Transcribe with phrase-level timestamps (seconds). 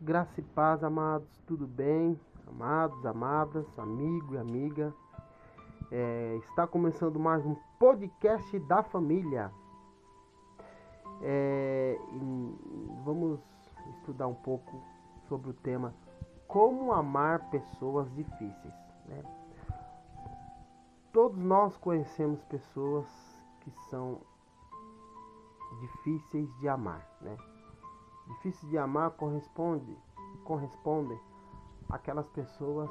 [0.00, 2.20] Graça e paz, amados, tudo bem?
[2.46, 4.92] Amados, amadas, amigo e amiga.
[5.90, 9.50] É, está começando mais um podcast da família.
[11.22, 11.96] É,
[13.02, 13.40] vamos
[13.96, 14.82] estudar um pouco
[15.28, 15.94] sobre o tema
[16.48, 18.74] Como amar pessoas difíceis.
[19.06, 19.22] Né?
[21.12, 23.06] Todos nós conhecemos pessoas
[23.60, 24.20] que são
[25.80, 27.38] difíceis de amar, né?
[28.26, 29.96] Difícil de amar corresponde,
[30.44, 31.18] correspondem
[31.88, 32.90] aquelas pessoas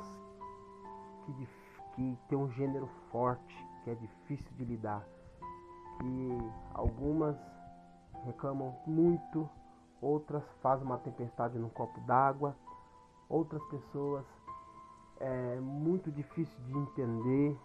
[1.25, 1.47] que,
[1.95, 5.03] que tem um gênero forte, que é difícil de lidar,
[5.99, 6.37] que
[6.73, 7.35] algumas
[8.25, 9.49] reclamam muito,
[10.01, 12.55] outras fazem uma tempestade num copo d'água,
[13.27, 14.25] outras pessoas
[15.19, 17.59] é muito difícil de entender.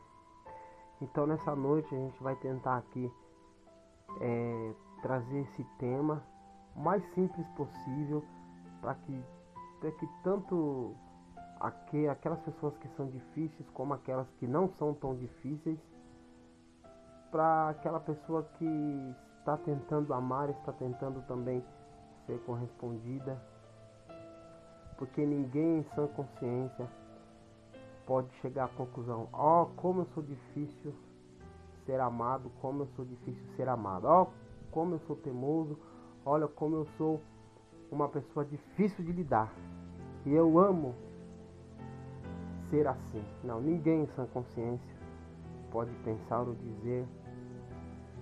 [1.01, 3.13] Então nessa noite a gente vai tentar aqui
[4.21, 6.23] é, trazer esse tema
[6.79, 8.25] mais simples possível
[8.81, 9.23] para que,
[9.99, 10.95] que tanto
[11.61, 15.79] aqu aquelas pessoas que são difíceis como aquelas que não são tão difíceis
[17.31, 21.63] para aquela pessoa que está tentando amar, está tentando também
[22.27, 23.41] ser correspondida,
[24.97, 26.89] porque ninguém em sã consciência
[28.07, 30.95] pode chegar à conclusão: ó, oh, como eu sou difícil
[31.87, 34.27] ser amado, como eu sou difícil ser amado, ó, oh,
[34.71, 35.79] como eu sou teimoso,
[36.29, 37.21] olha como eu sou
[37.91, 39.51] uma pessoa difícil de lidar.
[40.27, 40.95] E eu amo
[42.69, 43.25] ser assim.
[43.43, 44.97] Não, ninguém em sã consciência
[45.71, 47.07] pode pensar ou dizer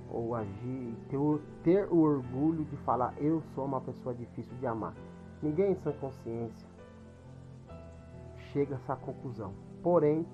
[0.09, 1.19] ou agir ter,
[1.65, 4.95] ter o orgulho de falar eu sou uma pessoa difícil de amar.
[5.43, 6.69] Ninguém em sã consciência
[8.53, 9.53] chega a essa conclusão.
[9.83, 10.25] Porém,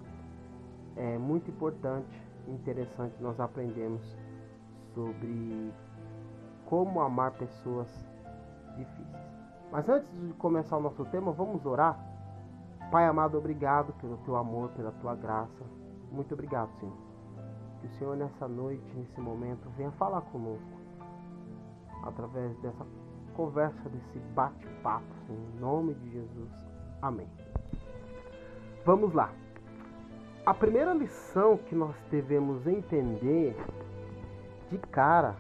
[0.94, 4.02] é muito importante e interessante nós aprendemos
[4.94, 5.72] sobre
[6.72, 7.86] como amar pessoas
[8.78, 9.26] difíceis.
[9.70, 12.02] Mas antes de começar o nosso tema, vamos orar.
[12.90, 15.66] Pai amado, obrigado pelo teu amor, pela tua graça.
[16.10, 16.96] Muito obrigado, Senhor.
[17.78, 20.80] Que o Senhor nessa noite, nesse momento, venha falar conosco
[22.04, 22.86] através dessa
[23.34, 26.50] conversa, desse bate-papo, em nome de Jesus.
[27.02, 27.28] Amém.
[28.86, 29.30] Vamos lá.
[30.46, 33.54] A primeira lição que nós devemos entender
[34.70, 35.36] de cara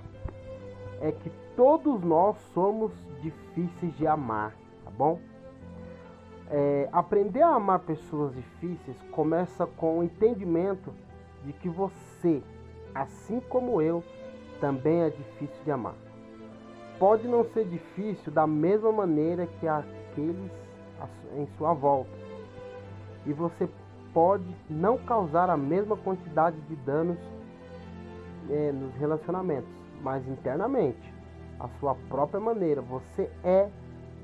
[1.02, 4.54] é que todos nós somos difíceis de amar,
[4.84, 5.18] tá bom?
[6.48, 10.94] É, aprender a amar pessoas difíceis começa com o entendimento
[11.44, 12.40] de que você,
[12.94, 14.04] assim como eu,
[14.60, 15.96] também é difícil de amar.
[17.00, 20.52] Pode não ser difícil da mesma maneira que aqueles
[21.36, 22.12] em sua volta.
[23.26, 23.68] E você
[24.14, 27.18] pode não causar a mesma quantidade de danos
[28.48, 31.14] é, nos relacionamentos mas internamente,
[31.58, 32.82] a sua própria maneira.
[32.82, 33.68] Você é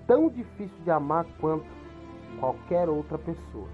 [0.07, 1.67] tão difícil de amar quanto
[2.41, 3.69] qualquer outra pessoa.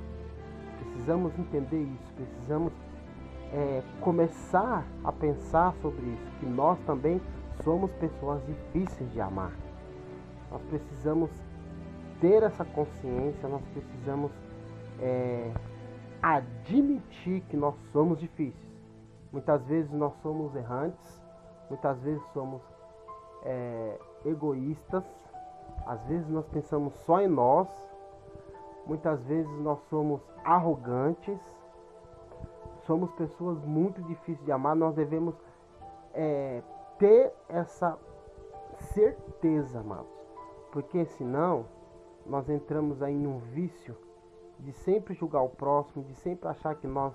[0.78, 2.72] Precisamos entender isso, precisamos
[3.52, 7.20] é, começar a pensar sobre isso, que nós também
[7.62, 9.52] somos pessoas difíceis de amar.
[10.50, 11.30] Nós precisamos
[12.20, 14.30] ter essa consciência, nós precisamos
[15.00, 15.52] é,
[16.22, 18.74] admitir que nós somos difíceis.
[19.32, 21.23] Muitas vezes nós somos errantes,
[21.68, 22.62] Muitas vezes somos
[23.42, 25.04] é, egoístas,
[25.86, 27.68] às vezes nós pensamos só em nós,
[28.86, 31.40] muitas vezes nós somos arrogantes,
[32.86, 34.76] somos pessoas muito difíceis de amar.
[34.76, 35.34] Nós devemos
[36.12, 36.62] é,
[36.98, 37.98] ter essa
[38.78, 40.12] certeza, amados,
[40.72, 41.66] porque senão
[42.26, 43.96] nós entramos aí em um vício
[44.58, 47.14] de sempre julgar o próximo, de sempre achar que nós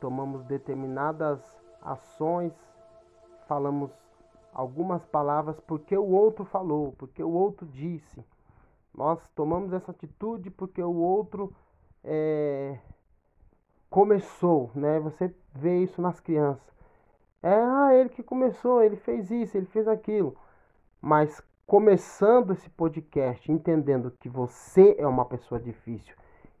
[0.00, 1.40] tomamos determinadas
[1.82, 2.52] ações
[3.50, 3.90] falamos
[4.54, 8.24] algumas palavras porque o outro falou, porque o outro disse.
[8.94, 11.52] Nós tomamos essa atitude porque o outro
[12.04, 12.78] é,
[13.88, 15.00] começou, né?
[15.00, 16.62] Você vê isso nas crianças.
[17.42, 20.36] É, ah, ele que começou, ele fez isso, ele fez aquilo.
[21.00, 26.14] Mas começando esse podcast, entendendo que você é uma pessoa difícil,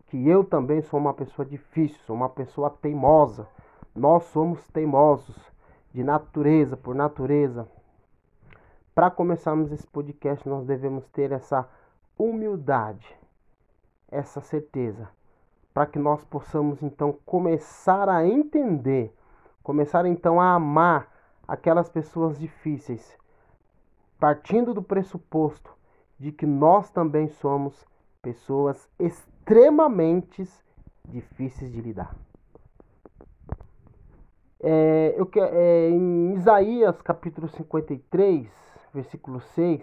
[0.06, 3.46] que eu também sou uma pessoa difícil, sou uma pessoa teimosa.
[3.94, 5.49] Nós somos teimosos
[5.92, 7.68] de natureza, por natureza.
[8.94, 11.68] Para começarmos esse podcast, nós devemos ter essa
[12.18, 13.16] humildade,
[14.10, 15.08] essa certeza,
[15.72, 19.14] para que nós possamos então começar a entender,
[19.62, 21.08] começar então a amar
[21.46, 23.16] aquelas pessoas difíceis,
[24.18, 25.74] partindo do pressuposto
[26.18, 27.86] de que nós também somos
[28.20, 30.46] pessoas extremamente
[31.08, 32.14] difíceis de lidar.
[34.62, 38.46] É, eu, é, em Isaías capítulo 53,
[38.92, 39.82] versículo 6,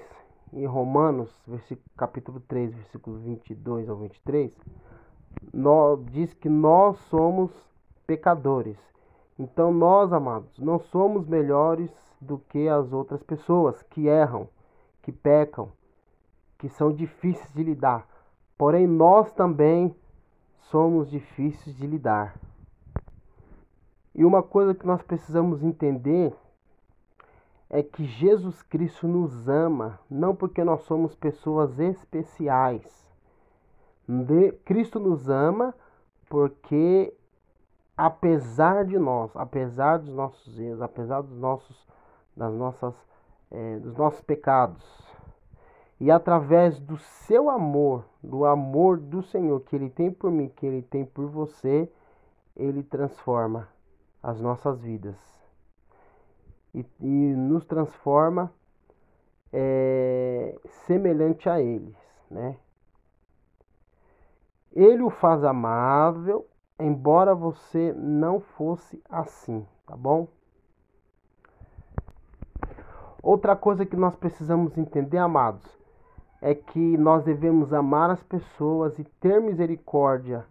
[0.54, 1.34] em Romanos,
[1.98, 4.56] capítulo 3, versículo 22 ao 23,
[5.52, 7.52] nós, diz que nós somos
[8.06, 8.78] pecadores.
[9.40, 11.92] Então nós, amados, não somos melhores
[12.22, 14.48] do que as outras pessoas que erram,
[15.02, 15.72] que pecam,
[16.60, 18.08] que são difíceis de lidar.
[18.56, 19.96] Porém, nós também
[20.70, 22.36] somos difíceis de lidar.
[24.18, 26.34] E uma coisa que nós precisamos entender
[27.70, 33.08] é que Jesus Cristo nos ama, não porque nós somos pessoas especiais.
[34.66, 35.72] Cristo nos ama
[36.28, 37.14] porque
[37.96, 41.88] apesar de nós, apesar dos nossos erros, apesar dos nossos,
[42.36, 42.96] das nossas,
[43.52, 44.84] é, dos nossos pecados,
[46.00, 50.66] e através do seu amor, do amor do Senhor que Ele tem por mim, que
[50.66, 51.88] Ele tem por você,
[52.56, 53.77] Ele transforma
[54.28, 55.16] as nossas vidas
[56.76, 58.52] e, e nos transforma
[59.54, 61.96] é, semelhante a eles,
[62.30, 62.58] né?
[64.74, 66.46] Ele o faz amável,
[66.78, 70.28] embora você não fosse assim, tá bom?
[73.24, 75.66] Outra coisa que nós precisamos entender, amados,
[76.42, 80.46] é que nós devemos amar as pessoas e ter misericórdia,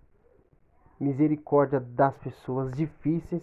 [0.99, 3.43] misericórdia das pessoas difíceis,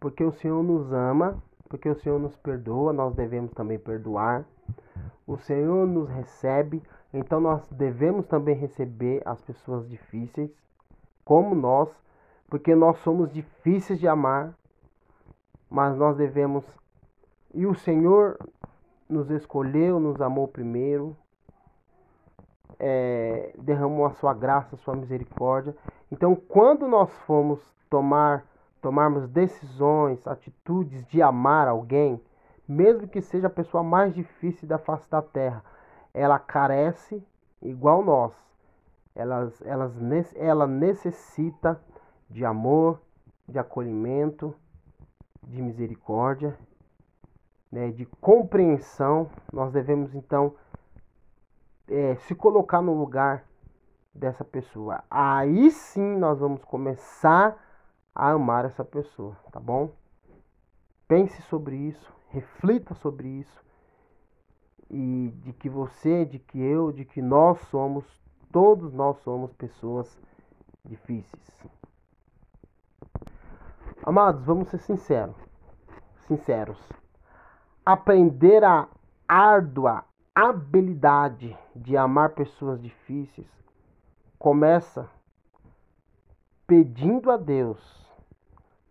[0.00, 4.44] porque o Senhor nos ama, porque o Senhor nos perdoa, nós devemos também perdoar.
[5.26, 10.50] O Senhor nos recebe, então nós devemos também receber as pessoas difíceis,
[11.24, 11.90] como nós,
[12.48, 14.54] porque nós somos difíceis de amar,
[15.68, 16.64] mas nós devemos.
[17.52, 18.38] E o Senhor
[19.08, 21.16] nos escolheu, nos amou primeiro,
[22.78, 25.76] é, derramou a sua graça, a sua misericórdia.
[26.10, 27.60] Então, quando nós formos
[27.90, 28.44] tomar,
[28.80, 32.20] tomarmos decisões, atitudes de amar alguém,
[32.66, 35.64] mesmo que seja a pessoa mais difícil da face da terra,
[36.12, 37.22] ela carece
[37.62, 38.32] igual nós.
[39.14, 39.92] Elas, elas,
[40.36, 41.80] ela necessita
[42.30, 43.00] de amor,
[43.48, 44.54] de acolhimento,
[45.42, 46.56] de misericórdia,
[47.72, 49.30] né, de compreensão.
[49.52, 50.54] Nós devemos então
[51.88, 53.44] é, se colocar no lugar
[54.14, 55.02] dessa pessoa.
[55.10, 57.56] Aí sim nós vamos começar
[58.18, 59.92] a amar essa pessoa, tá bom?
[61.06, 63.64] Pense sobre isso, reflita sobre isso.
[64.90, 68.04] E de que você, de que eu, de que nós somos,
[68.50, 70.20] todos nós somos pessoas
[70.84, 71.64] difíceis.
[74.02, 75.36] Amados, vamos ser sinceros.
[76.26, 76.78] Sinceros.
[77.86, 78.88] Aprender a
[79.28, 80.04] árdua
[80.34, 83.46] habilidade de amar pessoas difíceis
[84.38, 85.08] começa
[86.66, 88.07] pedindo a Deus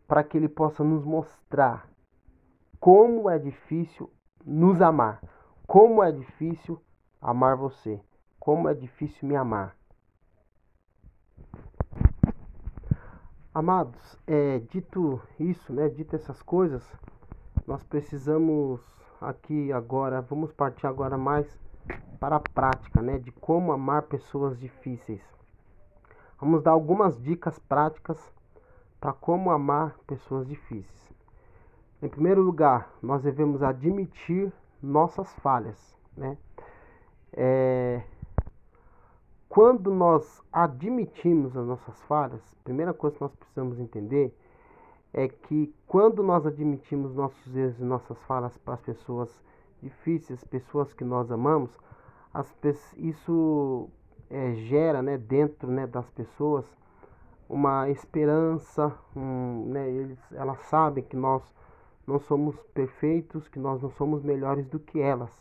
[0.08, 1.90] para que Ele possa nos mostrar
[2.80, 4.12] como é difícil
[4.46, 5.22] nos amar,
[5.66, 6.82] como é difícil
[7.22, 8.00] amar você,
[8.40, 9.76] como é difícil me amar.
[13.54, 16.84] Amados, é, dito isso, né, dito essas coisas,
[17.66, 18.80] nós precisamos
[19.20, 21.60] aqui agora, vamos partir agora mais
[22.20, 25.22] para a prática, né, de como amar pessoas difíceis.
[26.40, 28.18] Vamos dar algumas dicas práticas
[29.00, 31.14] para como amar pessoas difíceis.
[32.02, 34.52] Em primeiro lugar, nós devemos admitir
[34.82, 36.38] nossas falhas, né?
[37.34, 38.02] É,
[39.50, 44.36] quando nós admitimos as nossas falhas, a primeira coisa que nós precisamos entender
[45.14, 49.42] é que quando nós admitimos nossos erros e nossas falhas para as pessoas
[49.82, 51.72] difíceis, pessoas que nós amamos,
[52.34, 52.54] as,
[52.98, 53.90] isso
[54.30, 56.66] é, gera né, dentro né, das pessoas
[57.50, 61.42] uma esperança, um, né, eles, elas sabem que nós
[62.06, 65.32] não somos perfeitos, que nós não somos melhores do que elas.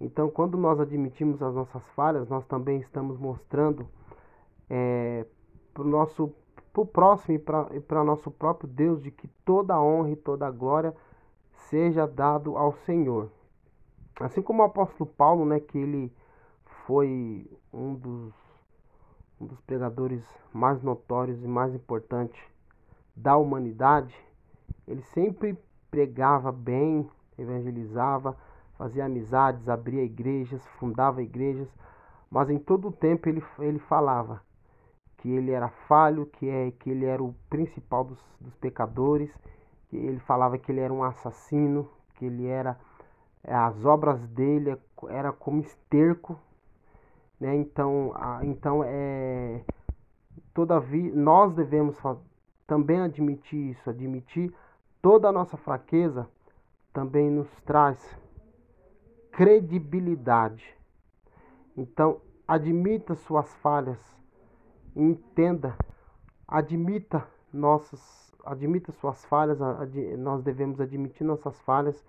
[0.00, 3.88] Então, quando nós admitimos as nossas falhas, nós também estamos mostrando
[4.68, 5.24] é,
[5.72, 6.32] para o nosso
[6.72, 7.40] pro próximo
[7.72, 10.94] e para nosso próprio Deus de que toda a honra e toda a glória
[11.70, 13.30] seja dado ao Senhor.
[14.18, 16.12] Assim como o apóstolo Paulo, né, que ele
[16.84, 18.34] foi um dos,
[19.44, 20.22] um dos pregadores
[20.52, 22.40] mais notórios e mais importantes
[23.14, 24.14] da humanidade,
[24.88, 25.56] ele sempre
[25.90, 27.08] pregava bem,
[27.38, 28.36] evangelizava,
[28.76, 31.68] fazia amizades, abria igrejas, fundava igrejas,
[32.30, 34.42] mas em todo o tempo ele, ele falava
[35.18, 39.30] que ele era falho, que, é, que ele era o principal dos, dos pecadores,
[39.88, 42.78] que ele falava que ele era um assassino, que ele era
[43.44, 44.76] é, as obras dele
[45.08, 46.38] era como esterco,
[47.44, 47.54] né?
[47.56, 49.60] Então, a, então é
[50.54, 51.94] todavia nós devemos
[52.66, 54.50] também admitir isso, admitir
[55.02, 56.26] toda a nossa fraqueza
[56.90, 58.18] também nos traz
[59.30, 60.64] credibilidade.
[61.76, 63.98] Então, admita suas falhas,
[64.96, 65.76] entenda,
[66.48, 72.02] admita nossas, admita suas falhas, ad, nós devemos admitir nossas falhas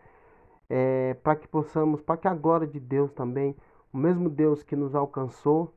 [0.70, 3.54] é, para que possamos, para que a glória de Deus também,
[3.96, 5.74] o mesmo Deus que nos alcançou,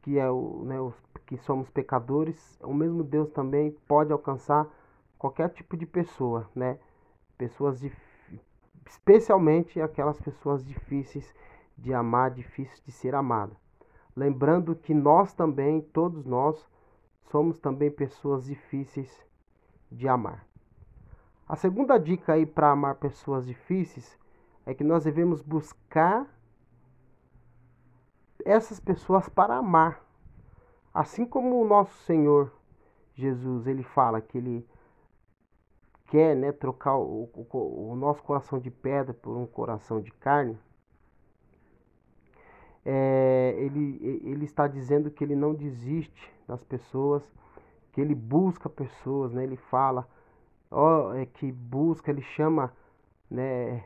[0.00, 0.94] que é o, né, os,
[1.26, 4.64] que somos pecadores, o mesmo Deus também pode alcançar
[5.18, 6.78] qualquer tipo de pessoa, né?
[7.36, 7.82] Pessoas
[8.86, 11.34] especialmente aquelas pessoas difíceis
[11.76, 13.56] de amar, difíceis de ser amada.
[14.14, 16.64] Lembrando que nós também, todos nós,
[17.24, 19.26] somos também pessoas difíceis
[19.90, 20.46] de amar.
[21.48, 24.16] A segunda dica aí para amar pessoas difíceis
[24.64, 26.37] é que nós devemos buscar
[28.44, 30.04] essas pessoas para amar.
[30.92, 32.52] Assim como o nosso Senhor
[33.14, 34.66] Jesus, ele fala que ele
[36.06, 40.58] quer né, trocar o, o, o nosso coração de pedra por um coração de carne,
[42.84, 47.22] é, ele, ele está dizendo que ele não desiste das pessoas,
[47.92, 49.44] que ele busca pessoas, né?
[49.44, 50.08] Ele fala,
[50.70, 52.72] ó, é que busca, ele chama,
[53.30, 53.84] né,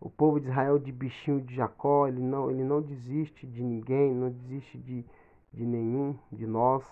[0.00, 4.14] o povo de Israel de bichinho de Jacó, ele não, ele não desiste de ninguém,
[4.14, 5.04] não desiste de,
[5.52, 6.84] de nenhum de nós.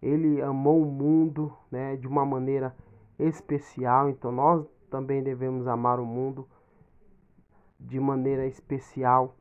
[0.00, 2.74] Ele amou o mundo, né, de uma maneira
[3.18, 6.48] especial, então nós também devemos amar o mundo
[7.78, 9.36] de maneira especial.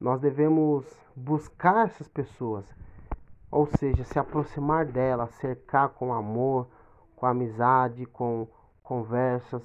[0.00, 0.84] Nós devemos
[1.14, 2.64] buscar essas pessoas,
[3.50, 6.68] ou seja, se aproximar delas, cercar com amor,
[7.16, 8.46] com amizade, com
[8.82, 9.62] conversas,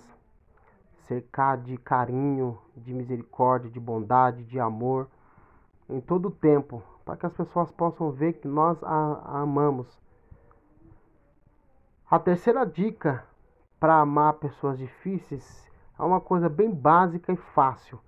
[1.07, 5.07] cercar de carinho, de misericórdia, de bondade, de amor
[5.89, 9.88] em todo o tempo, para que as pessoas possam ver que nós a, a amamos.
[12.10, 13.24] A terceira dica
[13.79, 18.00] para amar pessoas difíceis é uma coisa bem básica e fácil.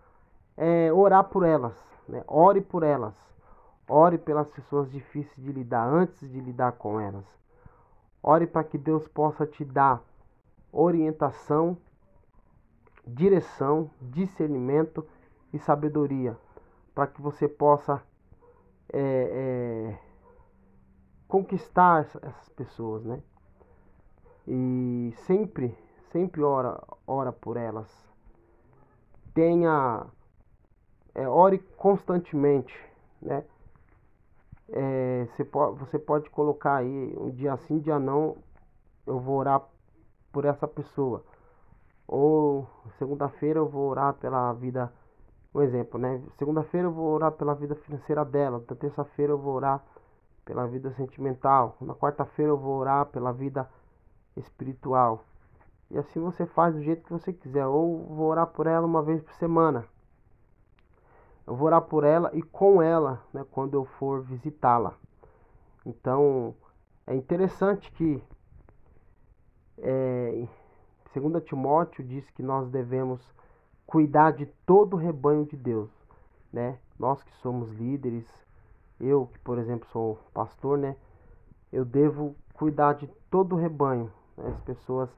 [0.55, 1.75] É orar por elas.
[2.07, 2.23] Né?
[2.27, 3.13] Ore por elas.
[3.87, 7.25] Ore pelas pessoas difíceis de lidar antes de lidar com elas.
[8.21, 10.01] Ore para que Deus possa te dar
[10.71, 11.77] orientação,
[13.07, 15.05] direção, discernimento
[15.53, 16.37] e sabedoria
[16.93, 18.01] para que você possa
[18.91, 19.99] é, é,
[21.27, 23.21] conquistar essas pessoas, né?
[24.47, 25.77] E sempre,
[26.11, 27.91] sempre ora, ora por elas.
[29.33, 30.05] Tenha,
[31.13, 32.73] é, ore constantemente,
[33.21, 33.43] né?
[34.69, 38.37] É, você, pode, você pode colocar aí um dia sim, dia não,
[39.05, 39.61] eu vou orar
[40.31, 41.23] por essa pessoa.
[42.07, 44.91] Ou segunda-feira eu vou orar pela vida,
[45.53, 46.21] um exemplo, né?
[46.37, 48.63] Segunda-feira eu vou orar pela vida financeira dela.
[48.69, 49.83] Na terça-feira eu vou orar
[50.43, 51.75] pela vida sentimental.
[51.81, 53.69] Na quarta-feira eu vou orar pela vida
[54.37, 55.23] espiritual.
[55.89, 57.65] E assim você faz do jeito que você quiser.
[57.65, 59.85] Ou vou orar por ela uma vez por semana.
[61.47, 64.93] Eu vou orar por ela e com ela, né, quando eu for visitá-la.
[65.85, 66.55] Então,
[67.05, 68.21] é interessante que
[69.77, 70.47] é,
[71.19, 73.21] 2 Timóteo diz que nós devemos
[73.85, 75.89] cuidar de todo o rebanho de Deus,
[76.51, 76.77] né?
[76.99, 78.25] Nós que somos líderes,
[78.99, 80.95] eu que, por exemplo, sou pastor, né?
[81.71, 84.49] Eu devo cuidar de todo o rebanho, né?
[84.49, 85.09] as pessoas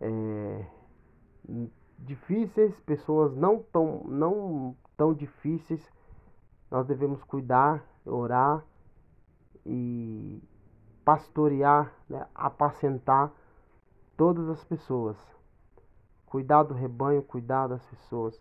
[0.00, 0.64] é,
[1.98, 5.82] difíceis, pessoas não tão, não tão difíceis,
[6.70, 8.64] nós devemos cuidar, orar
[9.66, 10.42] e
[11.04, 12.26] pastorear, né?
[12.34, 13.32] apacentar
[14.20, 15.16] todas as pessoas.
[16.26, 18.38] Cuidar do rebanho, cuidar das pessoas,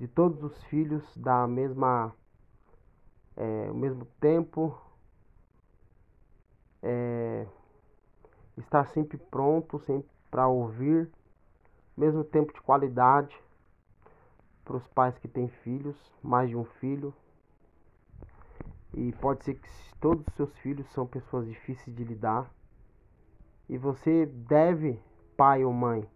[0.00, 2.14] de todos os filhos da mesma,
[3.36, 4.74] é, o mesmo tempo,
[6.82, 7.46] é,
[8.56, 11.10] estar sempre pronto, sempre para ouvir,
[11.94, 13.38] mesmo tempo de qualidade
[14.64, 17.12] para os pais que têm filhos, mais de um filho.
[18.94, 19.68] E pode ser que
[20.00, 22.50] todos os seus filhos são pessoas difíceis de lidar.
[23.68, 25.00] E você deve,
[25.36, 26.08] pai ou mãe,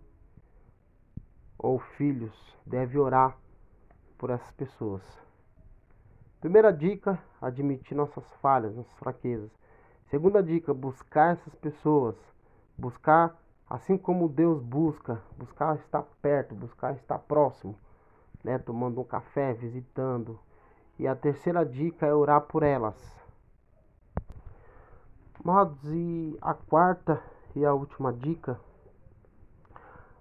[1.58, 2.32] ou filhos,
[2.64, 3.36] deve orar
[4.16, 5.02] por essas pessoas.
[6.40, 9.50] Primeira dica: admitir nossas falhas, nossas fraquezas.
[10.06, 12.16] Segunda dica: buscar essas pessoas.
[12.78, 13.36] Buscar
[13.68, 17.76] assim como Deus busca, buscar estar perto, buscar estar próximo,
[18.42, 18.58] né?
[18.58, 20.38] Tomando um café, visitando.
[20.98, 22.96] E a terceira dica é orar por elas.
[25.44, 27.22] Modos, e a quarta
[27.54, 28.60] e a última dica,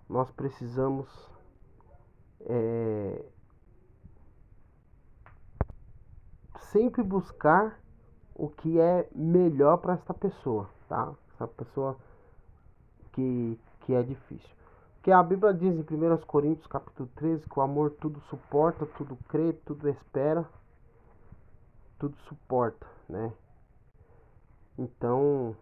[0.07, 1.07] nós precisamos
[2.41, 3.23] é,
[6.71, 7.79] sempre buscar
[8.33, 11.13] o que é melhor para essa pessoa, tá?
[11.33, 11.97] Essa pessoa
[13.11, 14.49] que, que é difícil.
[15.03, 19.17] Que a Bíblia diz em 1 Coríntios capítulo 13 que o amor tudo suporta, tudo
[19.27, 20.47] crê, tudo espera,
[21.97, 23.31] tudo suporta, né?
[24.77, 25.55] Então,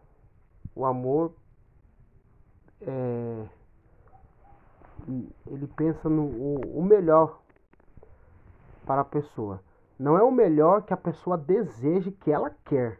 [0.75, 1.33] o amor
[2.81, 3.46] é,
[5.48, 7.39] ele pensa no o, o melhor
[8.86, 9.62] para a pessoa.
[9.98, 13.00] Não é o melhor que a pessoa deseja, que ela quer.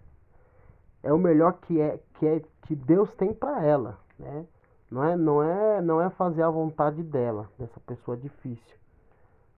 [1.04, 4.46] É o melhor que é que é que Deus tem para ela, né?
[4.90, 8.78] Não é, não é, não é fazer a vontade dela, dessa pessoa difícil.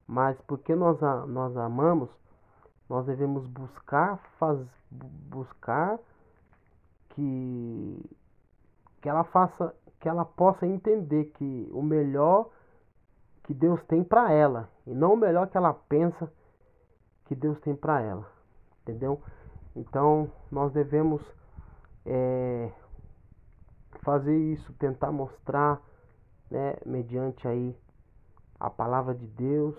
[0.07, 2.09] Mas porque nós a, nós a amamos,
[2.89, 4.59] nós devemos buscar faz,
[4.91, 5.99] buscar
[7.09, 8.09] que
[9.01, 12.50] que ela faça, que ela possa entender que o melhor
[13.44, 16.32] que Deus tem para ela e não o melhor que ela pensa
[17.25, 18.25] que Deus tem para ela,
[18.82, 19.22] entendeu?
[19.75, 21.22] Então nós devemos
[22.06, 22.72] é,
[24.01, 25.82] fazer isso, tentar mostrar,
[26.50, 27.77] né, mediante aí
[28.60, 29.75] a palavra de Deus,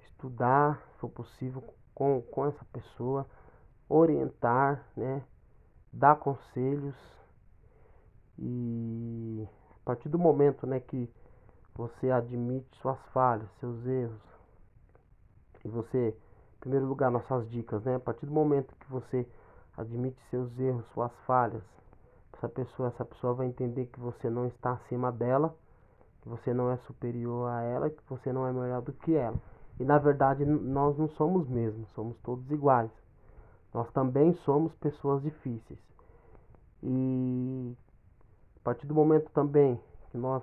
[0.00, 1.62] estudar, se for possível,
[1.94, 3.26] com, com essa pessoa,
[3.88, 5.22] orientar, né,
[5.92, 6.94] dar conselhos
[8.38, 9.46] e
[9.82, 11.10] a partir do momento, né, que
[11.74, 14.20] você admite suas falhas, seus erros,
[15.64, 16.08] e você,
[16.56, 19.26] em primeiro lugar, nossas dicas, né, a partir do momento que você
[19.76, 21.62] admite seus erros, suas falhas,
[22.32, 25.54] essa pessoa, essa pessoa vai entender que você não está acima dela,
[26.20, 29.36] que você não é superior a ela, que você não é melhor do que ela.
[29.78, 32.90] E na verdade nós não somos mesmos, somos todos iguais.
[33.72, 35.78] Nós também somos pessoas difíceis.
[36.82, 37.76] E
[38.64, 39.78] a partir do momento também
[40.10, 40.42] que nós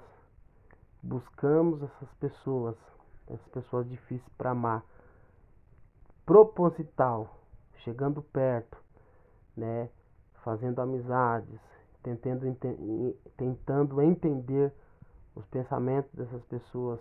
[1.02, 2.76] buscamos essas pessoas,
[3.28, 4.86] essas pessoas difíceis para amar,
[6.24, 7.36] proposital,
[7.78, 8.78] chegando perto,
[9.58, 9.90] né,
[10.44, 11.60] fazendo amizades,
[12.04, 12.56] tentando,
[13.36, 14.72] tentando entender
[15.36, 17.00] os pensamentos dessas pessoas,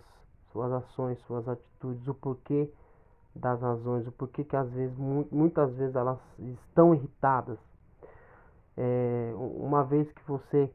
[0.52, 2.72] suas ações, suas atitudes, o porquê
[3.36, 7.58] das razões, o porquê que às vezes, muitas vezes elas estão irritadas.
[8.74, 10.72] É, uma vez que você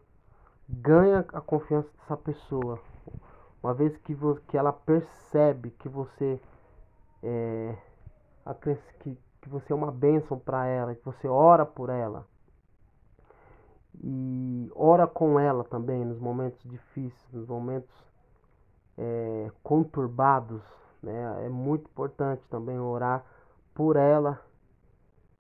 [0.68, 2.80] ganha a confiança dessa pessoa,
[3.62, 6.40] uma vez que, vo, que ela percebe que você
[7.24, 7.76] é,
[9.00, 12.26] que, que você é uma bênção para ela, que você ora por ela,
[14.04, 17.94] e ora com ela também nos momentos difíceis, nos momentos
[18.98, 20.62] é, conturbados.
[21.02, 21.46] Né?
[21.46, 23.24] É muito importante também orar
[23.74, 24.40] por ela,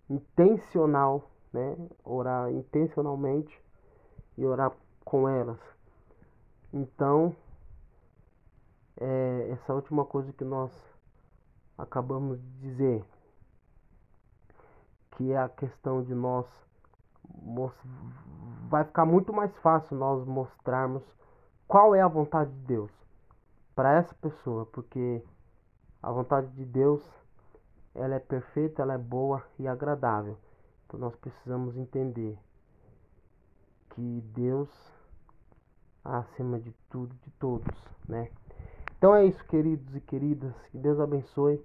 [0.09, 1.75] intencional, né?
[2.03, 3.59] orar intencionalmente
[4.37, 4.71] e orar
[5.05, 5.59] com elas.
[6.73, 7.33] Então,
[8.99, 10.71] é, essa última coisa que nós
[11.77, 13.05] acabamos de dizer,
[15.11, 16.45] que é a questão de nós
[18.69, 21.03] vai ficar muito mais fácil nós mostrarmos
[21.67, 22.91] qual é a vontade de Deus
[23.73, 25.23] para essa pessoa, porque
[26.01, 27.01] a vontade de Deus
[27.93, 30.37] ela é perfeita, ela é boa e agradável.
[30.85, 32.37] Então nós precisamos entender
[33.89, 34.94] que Deus
[36.05, 37.75] acima de tudo, de todos,
[38.07, 38.29] né?
[38.97, 40.53] Então é isso, queridos e queridas.
[40.71, 41.63] Que Deus abençoe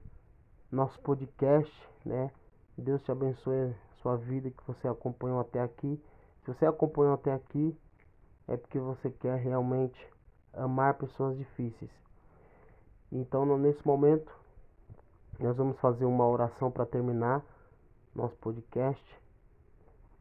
[0.72, 1.72] nosso podcast,
[2.04, 2.30] né?
[2.74, 6.02] Que Deus te abençoe sua vida que você acompanhou até aqui.
[6.44, 7.76] Se você acompanhou até aqui,
[8.48, 9.98] é porque você quer realmente
[10.52, 11.90] amar pessoas difíceis.
[13.12, 14.32] Então, nesse momento,
[15.38, 17.44] nós vamos fazer uma oração para terminar
[18.14, 19.20] nosso podcast.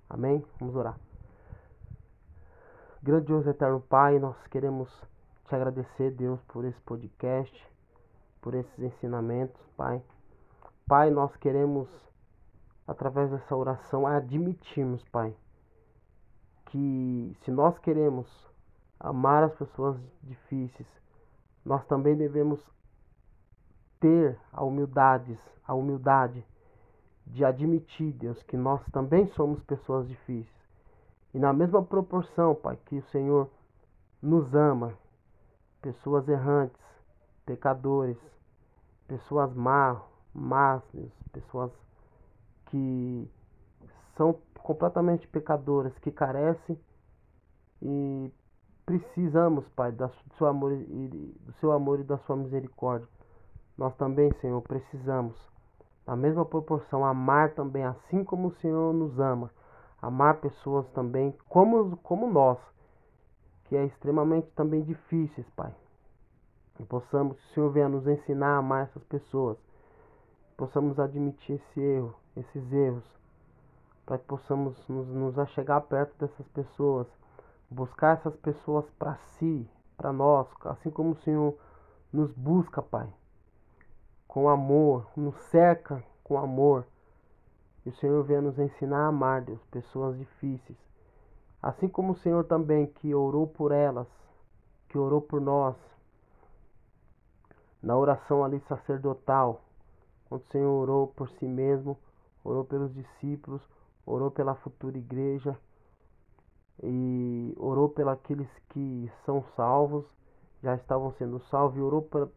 [0.10, 0.44] Amém?
[0.60, 1.09] Vamos orar.
[3.02, 4.90] Grandioso Eterno Pai, nós queremos
[5.48, 7.66] te agradecer, Deus, por esse podcast,
[8.42, 10.04] por esses ensinamentos, Pai.
[10.86, 11.88] Pai, nós queremos
[12.86, 15.34] através dessa oração, admitirmos, Pai,
[16.66, 18.28] que se nós queremos
[19.00, 20.90] amar as pessoas difíceis,
[21.64, 22.60] nós também devemos
[24.02, 26.46] ter a humildade, a humildade
[27.26, 30.59] de admitir, Deus, que nós também somos pessoas difíceis.
[31.34, 33.50] E na mesma proporção, Pai, que o Senhor
[34.22, 34.94] nos ama,
[35.82, 36.82] pessoas errantes,
[37.46, 38.18] pecadores,
[39.08, 40.02] pessoas má,
[40.34, 40.84] más,
[41.32, 41.72] pessoas
[42.66, 43.30] que
[44.16, 46.80] são completamente pecadoras, que carecem
[47.82, 48.32] e
[48.86, 51.08] precisamos, Pai, do seu amor e
[51.42, 53.08] do seu amor e da sua misericórdia.
[53.78, 55.36] Nós também, Senhor, precisamos,
[56.06, 59.50] na mesma proporção, amar também, assim como o Senhor nos ama,
[60.02, 62.58] amar pessoas também como, como nós,
[63.66, 65.74] que é extremamente também difíceis, Pai.
[66.76, 69.58] Que possamos, que o Senhor venha nos ensinar a amar essas pessoas,
[70.56, 73.04] possamos admitir esse erro, esses erros,
[74.06, 77.08] para que possamos nos, nos achegar perto dessas pessoas,
[77.70, 81.56] buscar essas pessoas para si, para nós, assim como o Senhor
[82.12, 83.08] nos busca, Pai,
[84.28, 86.86] com amor, nos cerca com amor.
[87.90, 90.78] O Senhor venha nos ensinar a amar, Deus, pessoas difíceis.
[91.60, 94.08] Assim como o Senhor também que orou por elas,
[94.90, 95.76] que orou por nós,
[97.82, 99.62] na oração ali sacerdotal,
[100.28, 101.98] quando o Senhor orou por si mesmo,
[102.44, 103.62] orou pelos discípulos,
[104.06, 105.58] orou pela futura igreja
[106.84, 108.20] e orou pelos
[108.70, 110.06] que são salvos,
[110.62, 112.32] já estavam sendo salvos, e orou por,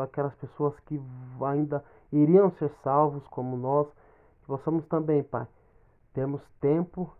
[0.00, 1.02] aquelas pessoas que
[1.44, 3.88] ainda iriam ser salvos, como nós,
[4.48, 5.46] possamos também, Pai,
[6.14, 7.14] termos tempo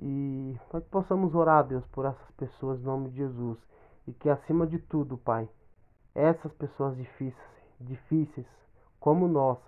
[0.00, 3.58] e para que possamos orar, Deus, por essas pessoas em nome de Jesus.
[4.06, 5.48] E que acima de tudo, Pai,
[6.14, 7.36] essas pessoas difíceis,
[7.80, 8.46] difíceis
[9.00, 9.58] como nós,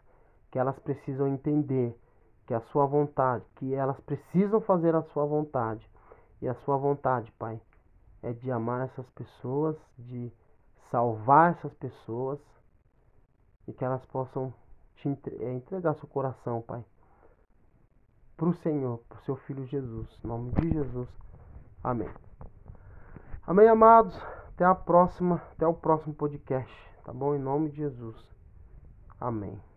[0.51, 1.99] que elas precisam entender
[2.47, 5.89] que a sua vontade, que elas precisam fazer a sua vontade.
[6.41, 7.61] E a sua vontade, Pai,
[8.23, 10.33] é de amar essas pessoas, de
[10.91, 12.39] salvar essas pessoas
[13.67, 14.55] e que elas possam
[15.01, 16.85] te eh, entregar seu coração, Pai,
[18.37, 20.09] para o Senhor, para o seu Filho Jesus.
[20.23, 21.09] Em nome de Jesus.
[21.83, 22.09] Amém.
[23.47, 24.17] Amém, amados.
[24.49, 26.73] Até a próxima, até o próximo podcast,
[27.05, 27.35] tá bom?
[27.35, 28.17] Em nome de Jesus.
[29.19, 29.70] Amém.